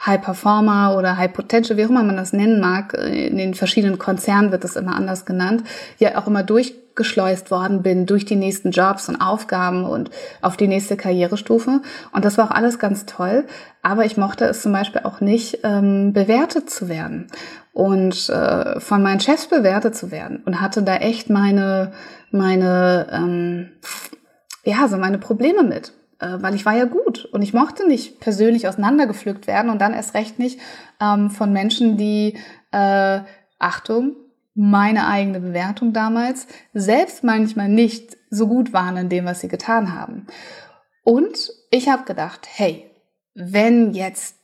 [0.06, 3.54] High Performer oder High Potential, wie auch immer man das nennen mag, äh, in den
[3.54, 5.64] verschiedenen Konzernen wird das immer anders genannt,
[6.00, 10.68] ja auch immer durchgeschleust worden bin durch die nächsten Jobs und Aufgaben und auf die
[10.68, 11.80] nächste Karrierestufe.
[12.12, 13.46] Und das war auch alles ganz toll.
[13.84, 17.28] Aber ich mochte es zum Beispiel auch nicht, ähm, bewertet zu werden
[17.78, 21.94] und äh, von meinen Chefs bewertet zu werden und hatte da echt meine
[22.32, 23.70] meine, ähm,
[24.64, 28.20] ja, so meine Probleme mit, äh, weil ich war ja gut und ich mochte nicht
[28.20, 30.60] persönlich auseinandergepflückt werden und dann erst recht nicht
[31.00, 32.40] ähm, von Menschen, die,
[32.72, 33.20] äh,
[33.60, 34.16] Achtung,
[34.56, 39.94] meine eigene Bewertung damals selbst manchmal nicht so gut waren in dem, was sie getan
[39.94, 40.26] haben.
[41.04, 42.90] Und ich habe gedacht, hey,
[43.36, 44.36] wenn jetzt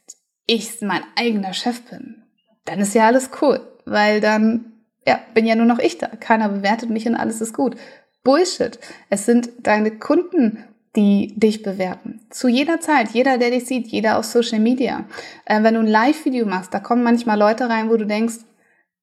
[0.45, 2.22] ich mein eigener Chef bin,
[2.65, 4.73] dann ist ja alles cool, weil dann
[5.05, 6.07] ja, bin ja nur noch ich da.
[6.07, 7.75] Keiner bewertet mich und alles ist gut.
[8.23, 8.79] Bullshit.
[9.09, 10.63] Es sind deine Kunden,
[10.95, 12.21] die dich bewerten.
[12.29, 15.05] Zu jeder Zeit, jeder, der dich sieht, jeder auf Social Media.
[15.45, 18.35] Äh, wenn du ein Live-Video machst, da kommen manchmal Leute rein, wo du denkst,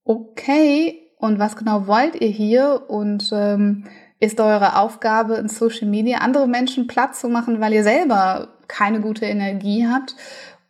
[0.05, 2.85] okay, und was genau wollt ihr hier?
[2.89, 3.85] Und ähm,
[4.21, 9.01] ist eure Aufgabe in Social Media, andere Menschen Platz zu machen, weil ihr selber keine
[9.01, 10.15] gute Energie habt?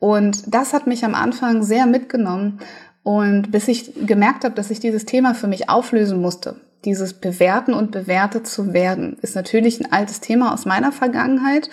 [0.00, 2.58] Und das hat mich am Anfang sehr mitgenommen.
[3.04, 7.74] Und bis ich gemerkt habe, dass ich dieses Thema für mich auflösen musste, dieses Bewerten
[7.74, 11.70] und bewertet zu werden, ist natürlich ein altes Thema aus meiner Vergangenheit.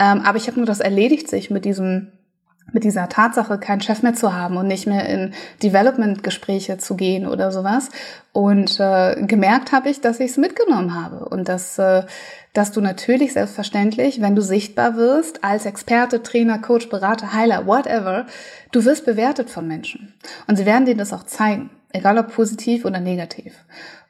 [0.00, 2.08] Ähm, aber ich habe nur das erledigt sich mit diesem
[2.72, 7.26] mit dieser Tatsache, keinen Chef mehr zu haben und nicht mehr in Development-Gespräche zu gehen
[7.26, 7.90] oder sowas.
[8.32, 12.02] Und äh, gemerkt habe ich, dass ich es mitgenommen habe und dass, äh,
[12.56, 18.24] dass du natürlich selbstverständlich, wenn du sichtbar wirst, als Experte, Trainer, Coach, Berater, Heiler, whatever,
[18.72, 20.14] du wirst bewertet von Menschen.
[20.46, 23.52] Und sie werden dir das auch zeigen, egal ob positiv oder negativ.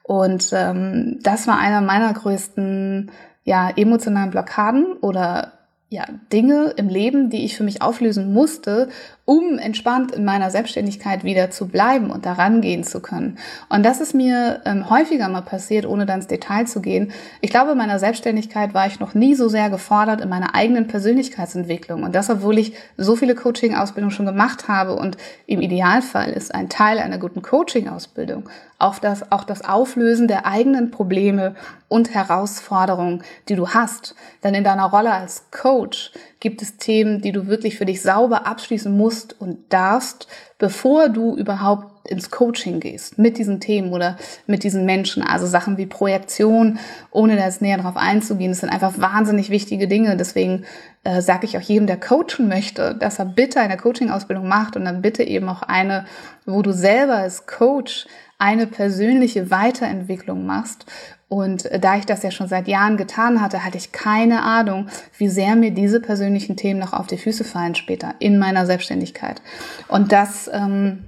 [0.04, 3.10] Und ähm, das war einer meiner größten
[3.42, 5.52] ja, emotionalen Blockaden oder
[5.88, 8.88] ja, Dinge im Leben, die ich für mich auflösen musste,
[9.26, 13.38] um entspannt in meiner Selbstständigkeit wieder zu bleiben und daran gehen zu können.
[13.68, 17.10] Und das ist mir ähm, häufiger mal passiert, ohne dann ins Detail zu gehen.
[17.40, 20.86] Ich glaube, in meiner Selbstständigkeit war ich noch nie so sehr gefordert in meiner eigenen
[20.86, 22.04] Persönlichkeitsentwicklung.
[22.04, 26.68] Und das, obwohl ich so viele Coaching-Ausbildungen schon gemacht habe und im Idealfall ist ein
[26.68, 31.54] Teil einer guten Coaching-Ausbildung auch das, auch das Auflösen der eigenen Probleme
[31.88, 34.14] und Herausforderungen, die du hast.
[34.42, 38.46] Denn in deiner Rolle als Coach gibt es Themen, die du wirklich für dich sauber
[38.46, 40.26] abschließen musst und darfst,
[40.58, 45.22] bevor du überhaupt ins Coaching gehst mit diesen Themen oder mit diesen Menschen.
[45.22, 46.78] Also Sachen wie Projektion,
[47.10, 50.16] ohne da jetzt näher darauf einzugehen, das sind einfach wahnsinnig wichtige Dinge.
[50.16, 50.64] Deswegen
[51.04, 54.84] äh, sage ich auch jedem, der coachen möchte, dass er bitte eine Coaching-Ausbildung macht und
[54.84, 56.04] dann bitte eben auch eine,
[56.44, 58.06] wo du selber als Coach
[58.38, 60.84] eine persönliche Weiterentwicklung machst.
[61.28, 64.88] Und äh, da ich das ja schon seit Jahren getan hatte, hatte ich keine Ahnung,
[65.18, 69.42] wie sehr mir diese persönlichen Themen noch auf die Füße fallen später in meiner Selbstständigkeit.
[69.88, 71.04] Und das, ähm,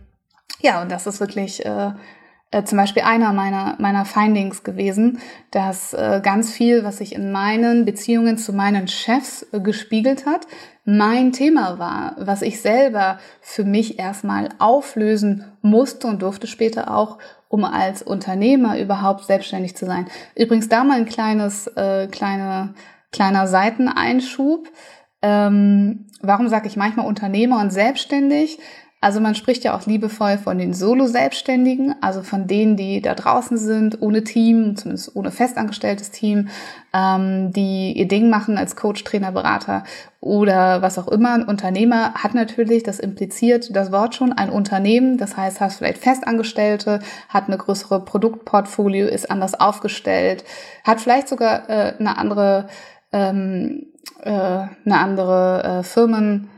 [0.60, 1.92] ja, und das ist wirklich äh,
[2.50, 7.30] äh, zum Beispiel einer meiner, meiner Findings gewesen, dass äh, ganz viel, was sich in
[7.30, 10.46] meinen Beziehungen zu meinen Chefs äh, gespiegelt hat,
[10.86, 17.18] mein Thema war, was ich selber für mich erstmal auflösen musste und durfte später auch,
[17.48, 20.06] um als Unternehmer überhaupt selbstständig zu sein.
[20.34, 22.74] Übrigens da mal ein kleines, äh, kleine,
[23.10, 24.68] kleiner Seiteneinschub.
[25.22, 28.58] Ähm, warum sage ich manchmal Unternehmer und selbstständig?
[29.00, 33.56] Also man spricht ja auch liebevoll von den Solo-Selbstständigen, also von denen, die da draußen
[33.56, 36.48] sind, ohne Team, zumindest ohne festangestelltes Team,
[36.92, 39.84] ähm, die ihr Ding machen als Coach, Trainer, Berater
[40.20, 41.32] oder was auch immer.
[41.32, 45.16] Ein Unternehmer hat natürlich, das impliziert das Wort schon, ein Unternehmen.
[45.16, 50.42] Das heißt, hast vielleicht Festangestellte, hat eine größere Produktportfolio, ist anders aufgestellt,
[50.82, 52.66] hat vielleicht sogar äh, eine andere,
[53.12, 53.86] ähm,
[54.24, 56.48] äh, eine andere äh, Firmen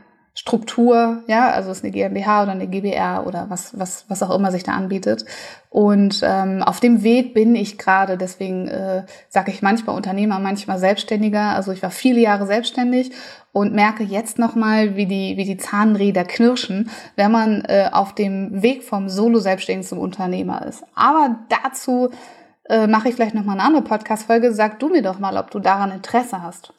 [0.41, 4.51] Struktur, ja, also ist eine GmbH oder eine GbR oder was, was, was auch immer
[4.51, 5.23] sich da anbietet.
[5.69, 10.79] Und ähm, auf dem Weg bin ich gerade, deswegen äh, sage ich manchmal Unternehmer, manchmal
[10.79, 11.55] Selbstständiger.
[11.55, 13.11] Also ich war viele Jahre selbstständig
[13.51, 18.63] und merke jetzt nochmal, wie die, wie die Zahnräder knirschen, wenn man äh, auf dem
[18.63, 20.83] Weg vom Solo-Selbstständigen zum Unternehmer ist.
[20.95, 22.09] Aber dazu
[22.67, 24.55] äh, mache ich vielleicht nochmal eine andere Podcast-Folge.
[24.55, 26.73] Sag du mir doch mal, ob du daran Interesse hast.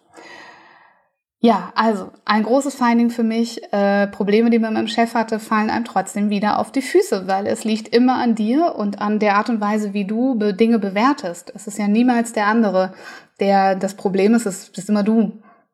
[1.44, 3.60] Ja, also ein großes Finding für mich.
[3.72, 7.26] Äh, Probleme, die man mit dem Chef hatte, fallen einem trotzdem wieder auf die Füße,
[7.26, 10.78] weil es liegt immer an dir und an der Art und Weise, wie du Dinge
[10.78, 11.50] bewertest.
[11.52, 12.94] Es ist ja niemals der andere,
[13.40, 14.46] der das Problem ist.
[14.46, 15.32] Es ist immer du,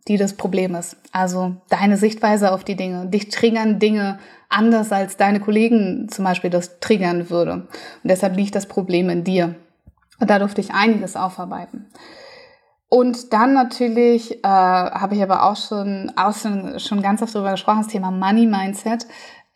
[0.09, 0.97] die das Problem ist.
[1.13, 3.05] Also deine Sichtweise auf die Dinge.
[3.05, 7.53] Dich triggern Dinge anders, als deine Kollegen zum Beispiel das triggern würde.
[7.53, 7.69] Und
[8.05, 9.55] deshalb liegt das Problem in dir.
[10.19, 11.91] Und da durfte ich einiges aufarbeiten.
[12.89, 17.83] Und dann natürlich äh, habe ich aber auch schon, auch schon, ganz oft darüber gesprochen,
[17.83, 19.07] das Thema Money Mindset.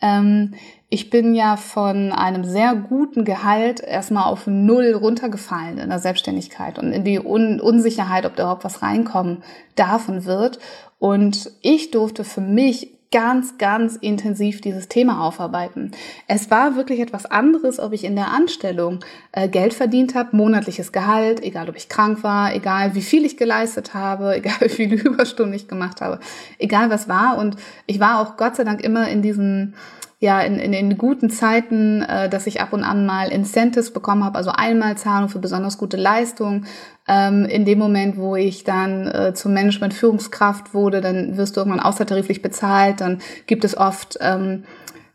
[0.02, 0.54] Ähm,
[0.90, 6.78] ich bin ja von einem sehr guten Gehalt erstmal auf Null runtergefallen in der Selbstständigkeit
[6.78, 9.42] und in die Un Unsicherheit, ob da überhaupt was reinkommen
[9.76, 10.58] darf und wird.
[10.98, 15.92] Und ich durfte für mich ganz, ganz intensiv dieses Thema aufarbeiten.
[16.26, 20.90] Es war wirklich etwas anderes, ob ich in der Anstellung äh, Geld verdient habe, monatliches
[20.90, 24.96] Gehalt, egal ob ich krank war, egal wie viel ich geleistet habe, egal wie viele
[24.96, 26.18] Überstunden ich gemacht habe,
[26.58, 27.38] egal was war.
[27.38, 29.74] Und ich war auch Gott sei Dank immer in diesem
[30.22, 34.24] ja in, in, in guten Zeiten, äh, dass ich ab und an mal Incentives bekommen
[34.24, 36.64] habe, also Einmalzahlung für besonders gute Leistung.
[37.08, 41.60] Ähm, in dem Moment, wo ich dann äh, zum Management Führungskraft wurde, dann wirst du
[41.60, 43.00] irgendwann außertariflich bezahlt.
[43.00, 44.62] Dann gibt es oft ähm,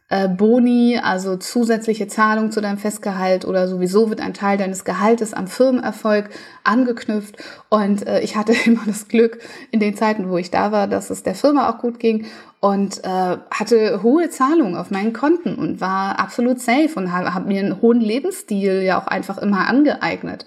[0.09, 5.33] äh, Boni, also zusätzliche Zahlung zu deinem Festgehalt oder sowieso wird ein Teil deines Gehaltes
[5.33, 6.29] am Firmenerfolg
[6.63, 7.35] angeknüpft.
[7.69, 9.39] Und äh, ich hatte immer das Glück
[9.71, 12.25] in den Zeiten, wo ich da war, dass es der Firma auch gut ging
[12.61, 17.45] und äh, hatte hohe Zahlungen auf meinen Konten und war absolut safe und habe hab
[17.45, 20.45] mir einen hohen Lebensstil ja auch einfach immer angeeignet.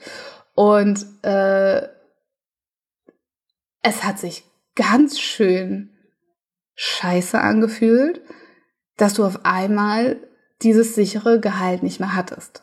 [0.55, 1.83] Und äh,
[3.83, 4.45] es hat sich
[4.75, 5.91] ganz schön
[6.75, 8.23] scheiße angefühlt
[9.01, 10.19] dass du auf einmal
[10.63, 12.63] dieses sichere Gehalt nicht mehr hattest.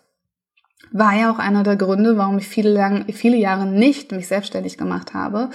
[0.91, 4.77] War ja auch einer der Gründe, warum ich viele, lang, viele Jahre nicht mich selbstständig
[4.77, 5.49] gemacht habe,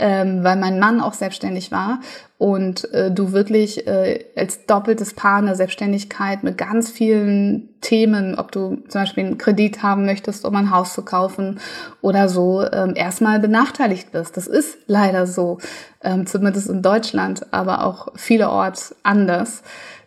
[0.00, 2.00] ähm, weil mein Mann auch selbstständig war
[2.38, 8.34] und äh, du wirklich äh, als doppeltes Paar in der Selbstständigkeit mit ganz vielen Themen,
[8.36, 11.60] ob du zum Beispiel einen Kredit haben möchtest, um ein Haus zu kaufen
[12.00, 14.36] oder so, ähm, erstmal benachteiligt bist.
[14.36, 15.58] Das ist leider so,
[16.02, 19.62] ähm, zumindest in Deutschland, aber auch vielerorts anders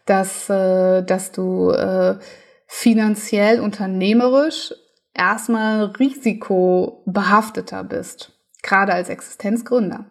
[0.08, 2.18] dass, äh, dass du äh,
[2.66, 4.74] finanziell, unternehmerisch
[5.14, 10.06] erstmal risikobehafteter bist, gerade als Existenzgründer.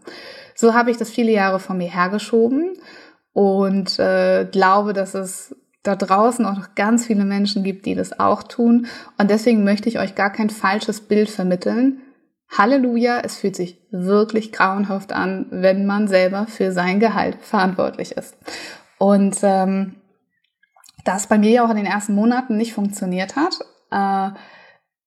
[0.55, 2.79] So habe ich das viele Jahre von mir hergeschoben
[3.33, 8.19] und äh, glaube, dass es da draußen auch noch ganz viele Menschen gibt, die das
[8.19, 8.87] auch tun.
[9.19, 12.03] Und deswegen möchte ich euch gar kein falsches Bild vermitteln.
[12.49, 18.37] Halleluja, es fühlt sich wirklich grauenhaft an, wenn man selber für sein Gehalt verantwortlich ist.
[18.99, 19.97] Und ähm,
[21.05, 23.59] das bei mir ja auch in den ersten Monaten nicht funktioniert hat,
[23.91, 24.37] äh,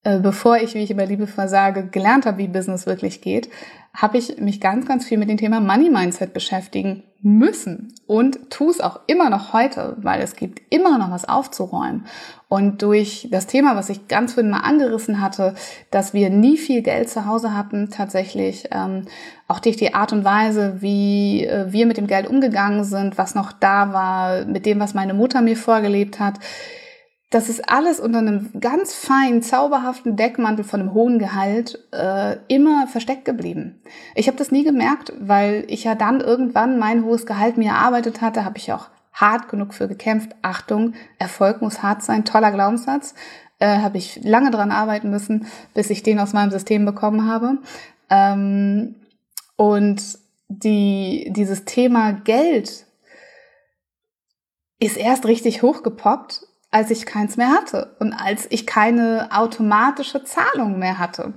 [0.03, 3.49] bevor ich, wie ich über Liebe versage, gelernt habe, wie Business wirklich geht,
[3.93, 8.69] habe ich mich ganz, ganz viel mit dem Thema Money Mindset beschäftigen müssen und tue
[8.71, 12.05] es auch immer noch heute, weil es gibt immer noch was aufzuräumen.
[12.47, 15.53] Und durch das Thema, was ich ganz vorhin mal angerissen hatte,
[15.91, 19.05] dass wir nie viel Geld zu Hause hatten, tatsächlich ähm,
[19.47, 23.35] auch durch die Art und Weise, wie äh, wir mit dem Geld umgegangen sind, was
[23.35, 26.39] noch da war, mit dem, was meine Mutter mir vorgelebt hat,
[27.29, 32.87] das ist alles unter einem ganz feinen, zauberhaften Deckmantel von einem hohen Gehalt äh, immer
[32.87, 33.81] versteckt geblieben.
[34.15, 38.21] Ich habe das nie gemerkt, weil ich ja dann irgendwann mein hohes Gehalt mir erarbeitet
[38.21, 40.31] hatte, habe ich auch hart genug für gekämpft.
[40.41, 43.13] Achtung, Erfolg muss hart sein, toller Glaubenssatz.
[43.59, 47.59] Äh, habe ich lange dran arbeiten müssen, bis ich den aus meinem System bekommen habe.
[48.09, 48.95] Ähm,
[49.55, 50.01] und
[50.47, 52.87] die, dieses Thema Geld
[54.79, 60.79] ist erst richtig hochgepoppt, als ich keins mehr hatte und als ich keine automatische Zahlung
[60.79, 61.34] mehr hatte.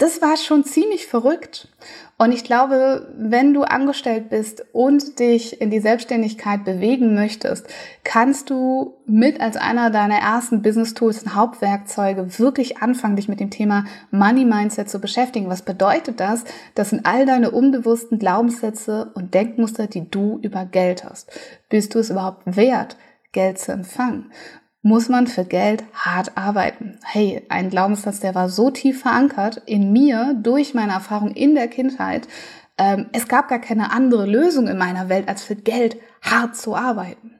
[0.00, 1.68] Das war schon ziemlich verrückt.
[2.16, 7.66] Und ich glaube, wenn du angestellt bist und dich in die Selbstständigkeit bewegen möchtest,
[8.02, 13.40] kannst du mit als einer deiner ersten Business Tools und Hauptwerkzeuge wirklich anfangen, dich mit
[13.40, 15.50] dem Thema Money Mindset zu beschäftigen.
[15.50, 16.44] Was bedeutet das?
[16.74, 21.30] Das sind all deine unbewussten Glaubenssätze und Denkmuster, die du über Geld hast.
[21.68, 22.96] Bist du es überhaupt wert?
[23.32, 24.30] Geld zu empfangen
[24.82, 26.98] muss man für Geld hart arbeiten.
[27.04, 31.68] Hey, ein Glaubenssatz, der war so tief verankert in mir durch meine Erfahrung in der
[31.68, 32.28] Kindheit.
[32.78, 36.74] Ähm, es gab gar keine andere Lösung in meiner Welt, als für Geld hart zu
[36.74, 37.38] arbeiten.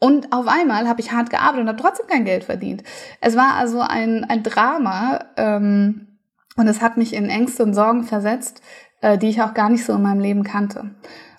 [0.00, 2.82] Und auf einmal habe ich hart gearbeitet und habe trotzdem kein Geld verdient.
[3.20, 6.18] Es war also ein, ein Drama ähm,
[6.56, 8.60] und es hat mich in Ängste und Sorgen versetzt,
[9.00, 10.90] äh, die ich auch gar nicht so in meinem Leben kannte.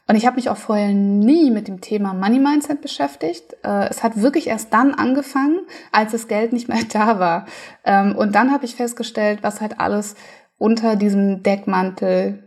[0.07, 3.55] Und ich habe mich auch vorher nie mit dem Thema Money Mindset beschäftigt.
[3.63, 7.45] Äh, es hat wirklich erst dann angefangen, als das Geld nicht mehr da war.
[7.83, 10.15] Ähm, und dann habe ich festgestellt, was halt alles
[10.57, 12.43] unter diesem Deckmantel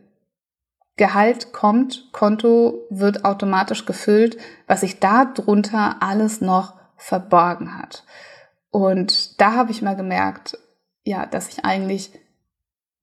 [0.98, 8.04] Gehalt kommt, Konto wird automatisch gefüllt, was sich da drunter alles noch verborgen hat.
[8.70, 10.58] Und da habe ich mal gemerkt,
[11.04, 12.10] ja, dass ich eigentlich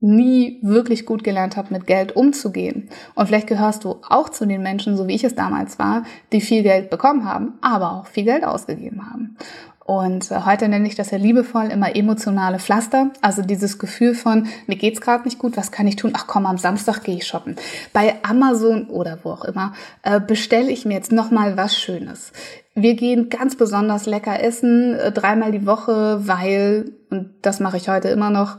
[0.06, 2.90] nie wirklich gut gelernt habe, mit Geld umzugehen.
[3.16, 6.42] Und vielleicht gehörst du auch zu den Menschen, so wie ich es damals war, die
[6.42, 9.38] viel Geld bekommen haben, aber auch viel Geld ausgegeben haben.
[9.86, 13.12] Und äh, heute nenne ich das ja liebevoll immer emotionale Pflaster.
[13.22, 16.14] Also dieses Gefühl von, mir geht's gerade nicht gut, was kann ich tun?
[16.16, 17.56] Ach komm, am Samstag gehe ich shoppen.
[17.94, 22.32] Bei Amazon oder wo auch immer äh, bestelle ich mir jetzt nochmal was Schönes.
[22.74, 27.88] Wir gehen ganz besonders lecker essen, äh, dreimal die Woche, weil, und das mache ich
[27.88, 28.58] heute immer noch,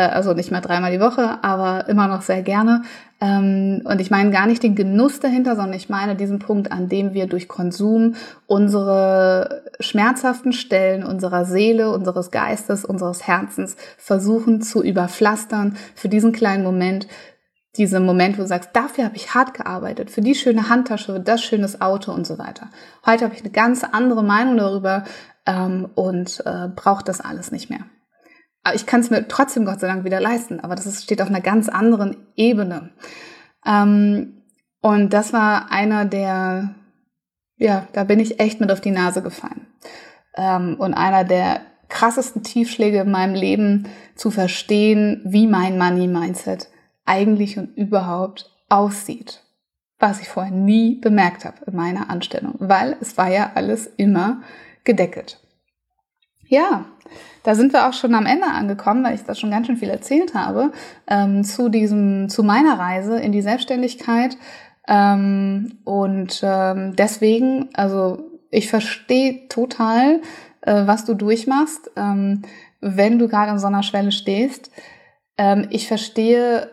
[0.00, 2.82] also nicht mehr dreimal die Woche, aber immer noch sehr gerne.
[3.20, 6.88] Ähm, und ich meine gar nicht den Genuss dahinter, sondern ich meine diesen Punkt, an
[6.88, 14.82] dem wir durch Konsum unsere schmerzhaften Stellen unserer Seele, unseres Geistes, unseres Herzens versuchen zu
[14.82, 17.06] überpflastern für diesen kleinen Moment,
[17.76, 21.20] Diese Moment, wo du sagst, dafür habe ich hart gearbeitet, für die schöne Handtasche, für
[21.20, 22.68] das schönes Auto und so weiter.
[23.04, 25.02] Heute habe ich eine ganz andere Meinung darüber
[25.44, 27.80] ähm, und äh, brauche das alles nicht mehr.
[28.64, 31.20] Aber ich kann es mir trotzdem Gott sei Dank wieder leisten, aber das ist, steht
[31.20, 32.90] auf einer ganz anderen Ebene.
[33.64, 34.42] Ähm,
[34.80, 36.74] und das war einer der,
[37.56, 39.66] ja, da bin ich echt mit auf die Nase gefallen.
[40.36, 46.68] Ähm, und einer der krassesten Tiefschläge in meinem Leben zu verstehen, wie mein Money-Mindset
[47.04, 49.42] eigentlich und überhaupt aussieht.
[49.98, 54.42] Was ich vorher nie bemerkt habe in meiner Anstellung, weil es war ja alles immer
[54.84, 55.43] gedeckelt.
[56.54, 56.84] Ja,
[57.42, 59.88] da sind wir auch schon am Ende angekommen, weil ich da schon ganz schön viel
[59.88, 60.70] erzählt habe,
[61.08, 64.36] ähm, zu diesem, zu meiner Reise in die Selbstständigkeit.
[64.86, 70.20] Ähm, und ähm, deswegen, also ich verstehe total,
[70.60, 72.42] äh, was du durchmachst, ähm,
[72.80, 74.70] wenn du gerade an so einer Schwelle stehst.
[75.36, 76.70] Ähm, ich verstehe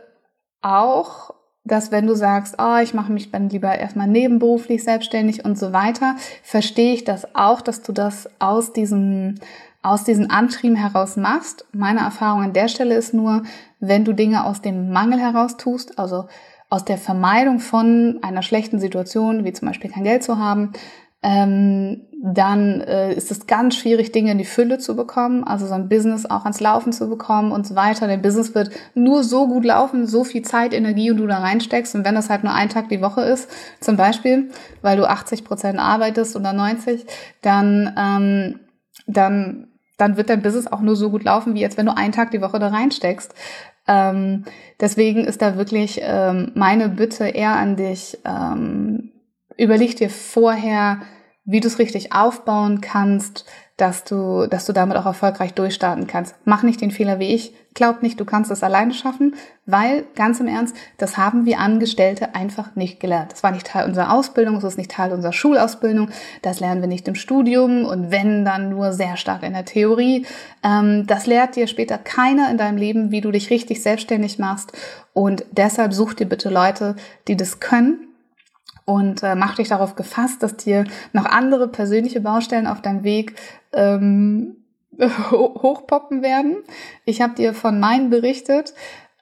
[0.61, 5.57] auch, dass wenn du sagst, oh, ich mache mich dann lieber erstmal nebenberuflich selbstständig und
[5.57, 9.35] so weiter, verstehe ich das auch, dass du das aus diesem
[9.81, 11.65] aus diesen Antrieben heraus machst.
[11.73, 13.43] Meine Erfahrung an der Stelle ist nur,
[13.79, 16.27] wenn du Dinge aus dem Mangel heraus tust, also
[16.69, 20.71] aus der Vermeidung von einer schlechten Situation, wie zum Beispiel kein Geld zu haben,
[21.23, 25.73] ähm, dann äh, ist es ganz schwierig, Dinge in die Fülle zu bekommen, also so
[25.73, 28.07] ein Business auch ans Laufen zu bekommen und so weiter.
[28.07, 31.95] Der Business wird nur so gut laufen, so viel Zeit, Energie und du da reinsteckst.
[31.95, 34.49] Und wenn das halt nur ein Tag die Woche ist, zum Beispiel,
[34.83, 37.05] weil du 80 Prozent arbeitest oder 90,
[37.41, 38.59] dann, ähm,
[39.07, 39.67] dann,
[40.01, 42.31] dann wird dein Business auch nur so gut laufen, wie jetzt, wenn du einen Tag
[42.31, 43.33] die Woche da reinsteckst.
[43.87, 44.45] Ähm,
[44.79, 49.11] deswegen ist da wirklich ähm, meine Bitte eher an dich, ähm,
[49.57, 51.01] überleg dir vorher,
[51.45, 53.45] wie du es richtig aufbauen kannst,
[53.81, 56.35] dass du, dass du damit auch erfolgreich durchstarten kannst.
[56.45, 57.55] Mach nicht den Fehler wie ich.
[57.73, 59.33] Glaub nicht, du kannst es alleine schaffen,
[59.65, 63.31] weil, ganz im Ernst, das haben wir Angestellte einfach nicht gelernt.
[63.31, 66.09] Das war nicht Teil unserer Ausbildung, das ist nicht Teil unserer Schulausbildung,
[66.41, 70.27] das lernen wir nicht im Studium und wenn, dann nur sehr stark in der Theorie.
[70.63, 74.73] Ähm, das lehrt dir später keiner in deinem Leben, wie du dich richtig selbstständig machst
[75.13, 78.11] und deshalb such dir bitte Leute, die das können
[78.85, 83.35] und äh, mach dich darauf gefasst, dass dir noch andere persönliche Baustellen auf deinem Weg
[83.73, 84.57] ähm,
[85.31, 86.57] hochpoppen werden.
[87.05, 88.73] Ich habe dir von meinen berichtet.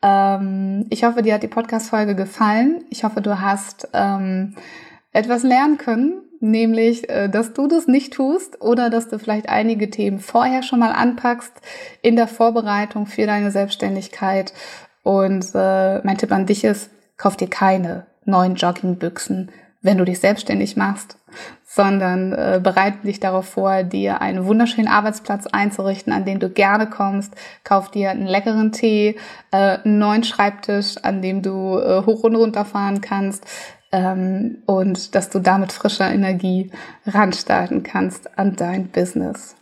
[0.01, 2.83] Ähm, ich hoffe, dir hat die Podcast-Folge gefallen.
[2.89, 4.55] Ich hoffe, du hast ähm,
[5.11, 9.89] etwas lernen können, nämlich, äh, dass du das nicht tust oder dass du vielleicht einige
[9.89, 11.53] Themen vorher schon mal anpackst
[12.01, 14.53] in der Vorbereitung für deine Selbstständigkeit.
[15.03, 20.19] Und äh, mein Tipp an dich ist, kauf dir keine neuen Joggingbüchsen, wenn du dich
[20.19, 21.17] selbstständig machst,
[21.79, 26.89] sondern äh, bereite dich darauf vor, dir einen wunderschönen Arbeitsplatz einzurichten, an den du gerne
[26.89, 27.33] kommst.
[27.63, 29.15] Kauf dir einen leckeren Tee,
[29.51, 33.45] äh, einen neuen Schreibtisch, an dem du äh, hoch und runter fahren kannst
[33.93, 36.69] ähm, und dass du damit frischer Energie
[37.07, 39.55] ranstarten kannst an dein Business.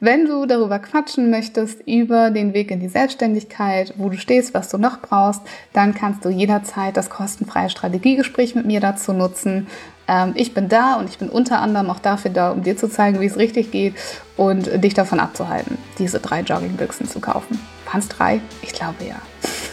[0.00, 4.68] Wenn du darüber quatschen möchtest, über den Weg in die Selbstständigkeit, wo du stehst, was
[4.68, 5.42] du noch brauchst,
[5.72, 9.66] dann kannst du jederzeit das kostenfreie Strategiegespräch mit mir dazu nutzen.
[10.06, 12.88] Ähm, ich bin da und ich bin unter anderem auch dafür da, um dir zu
[12.88, 13.94] zeigen, wie es richtig geht
[14.36, 17.58] und dich davon abzuhalten, diese drei Joggingbüchsen zu kaufen.
[17.86, 18.40] Waren es drei?
[18.62, 19.16] Ich glaube ja.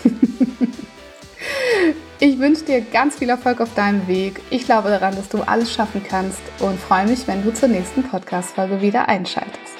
[2.17, 4.41] Ich wünsche dir ganz viel Erfolg auf deinem Weg.
[4.49, 8.03] Ich glaube daran, dass du alles schaffen kannst und freue mich, wenn du zur nächsten
[8.03, 9.74] Podcast-Folge wieder einschaltest.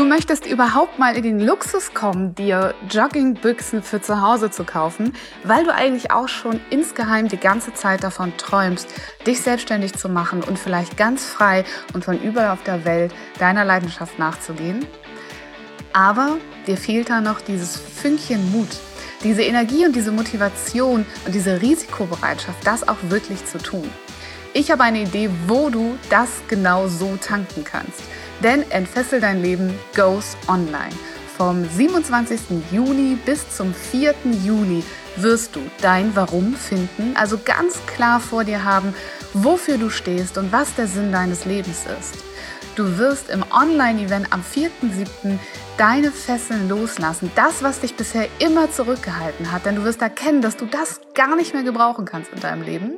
[0.00, 5.12] Du möchtest überhaupt mal in den Luxus kommen, dir Joggingbüchsen für zu Hause zu kaufen,
[5.44, 8.88] weil du eigentlich auch schon insgeheim die ganze Zeit davon träumst,
[9.26, 13.66] dich selbstständig zu machen und vielleicht ganz frei und von überall auf der Welt deiner
[13.66, 14.86] Leidenschaft nachzugehen?
[15.92, 18.70] Aber dir fehlt da noch dieses Fünkchen Mut,
[19.22, 23.90] diese Energie und diese Motivation und diese Risikobereitschaft, das auch wirklich zu tun.
[24.54, 28.00] Ich habe eine Idee, wo du das genau so tanken kannst.
[28.42, 30.94] Denn Entfessel dein Leben goes online.
[31.36, 32.40] Vom 27.
[32.70, 34.14] Juni bis zum 4.
[34.44, 34.82] Juli
[35.16, 38.94] wirst du dein Warum finden, also ganz klar vor dir haben,
[39.32, 42.16] wofür du stehst und was der Sinn deines Lebens ist.
[42.76, 45.38] Du wirst im Online-Event am 4.7.
[45.76, 47.30] deine Fesseln loslassen.
[47.34, 49.66] Das, was dich bisher immer zurückgehalten hat.
[49.66, 52.92] Denn du wirst erkennen, dass du das gar nicht mehr gebrauchen kannst in deinem Leben.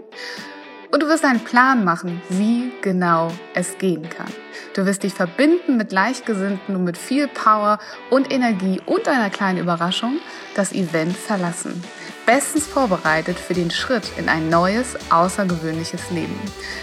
[0.93, 4.31] Und du wirst einen Plan machen, wie genau es gehen kann.
[4.75, 7.79] Du wirst dich verbinden mit Gleichgesinnten und mit viel Power
[8.11, 10.19] und Energie und einer kleinen Überraschung
[10.55, 11.83] das Event verlassen.
[12.27, 16.39] Bestens vorbereitet für den Schritt in ein neues, außergewöhnliches Leben.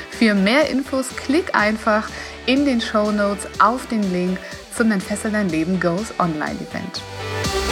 [0.10, 2.10] Für mehr Infos klick einfach
[2.48, 4.40] in den Show Notes auf den Link
[4.76, 7.69] zum Entfessel dein Leben Goes Online Event.